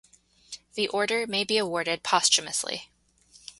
[0.73, 2.89] The Order may be awarded posthumously.